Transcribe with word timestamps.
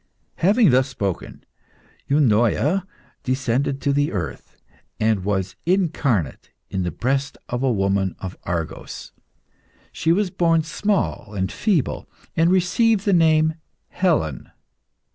"Having 0.37 0.71
thus 0.71 0.87
spoken, 0.87 1.43
Eunoia 2.07 2.87
descended 3.23 3.79
to 3.81 3.93
the 3.93 4.11
earth, 4.11 4.57
and 4.99 5.23
was 5.23 5.55
incarnate 5.67 6.49
in 6.71 6.81
the 6.81 6.89
breast 6.89 7.37
of 7.49 7.61
a 7.61 7.71
woman 7.71 8.15
of 8.17 8.35
Argos. 8.41 9.11
She 9.91 10.11
was 10.11 10.31
born 10.31 10.63
small 10.63 11.35
and 11.35 11.51
feeble, 11.51 12.09
and 12.35 12.49
received 12.49 13.05
the 13.05 13.13
name 13.13 13.51
of 13.51 13.57
Helen. 13.89 14.49